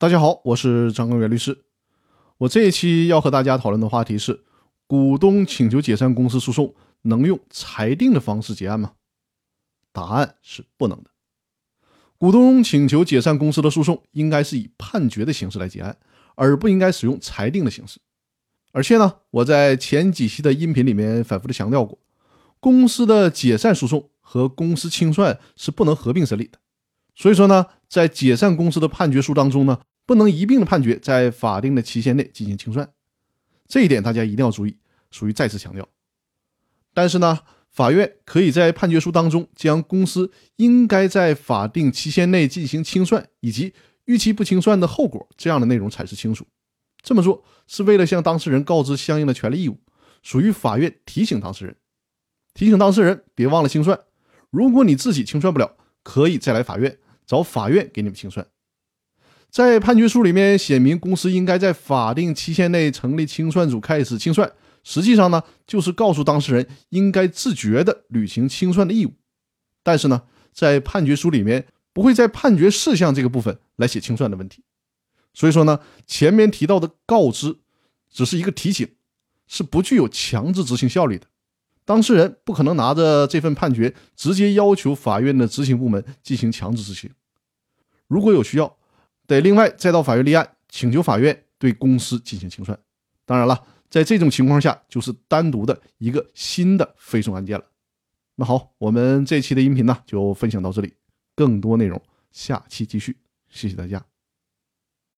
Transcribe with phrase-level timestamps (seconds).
[0.00, 1.58] 大家好，我是张根源律师。
[2.38, 4.44] 我这一期要和大家讨论的话题是：
[4.86, 8.92] 股东请求解散公司诉讼能用裁定的方式结案吗？
[9.92, 11.10] 答案是不能的。
[12.16, 15.94] 股东请求解散公司的诉讼应该是以判决的形式来结案，
[16.34, 18.00] 而不应该使用裁定的形式。
[18.72, 21.98] 而且呢，我在前几期的音频里面反复的强调过，
[22.58, 26.58] 公司的解散诉讼和公司清算是不能合并审理的。
[27.14, 29.80] 所以说呢，在解散公司的判决书当中呢。
[30.06, 32.90] 不能一并的判决在法定的期限内进行清算，
[33.68, 34.76] 这一点大家一定要注意，
[35.12, 35.88] 属于再次强调。
[36.92, 37.38] 但是呢，
[37.70, 43.72] 法院可以在判决书当中将公司应该在法定期限内进行清算以及
[44.06, 46.44] 逾期不清算的后果这样的内容阐释清楚。
[47.00, 49.78] 这么做是为了向当事人告知相应的权利义务，
[50.24, 51.76] 属于法院提醒当事人，
[52.52, 53.96] 提醒当事人别忘了清算。
[54.50, 56.98] 如果你自己清算不了，可以再来法院
[57.30, 58.44] 找法院给你们清算。
[59.50, 64.50] 在判决书里面写明，公司应该在法定期限内成立清算组开始清算。
[64.82, 69.12] 实际上呢，就是告诉当事人应该自觉地履行清算的义务。
[69.84, 74.64] 但是呢，在判决书里面不会在判决事项这个部分来写清算的问题。
[75.32, 77.58] 所以说呢，前面提到的告知
[78.10, 78.88] 只是一个提醒，
[79.46, 81.26] 是不具有强制执行效力的。
[81.84, 87.08] 当事人不可能拿着这份判决直接要求法院的执行部门进行强制执行。
[88.10, 88.76] 如果有需要，
[89.28, 92.76] 得另外再到法院立案，请求法院对公司进行清算。
[93.24, 97.64] 当然了，在这种情况下，就是单独的一个新的非讼案件了。
[98.34, 100.92] 那好，我们这期的音频呢就分享到这里，
[101.36, 102.02] 更多内容
[102.32, 103.16] 下期继续。
[103.48, 104.09] 谢谢大家。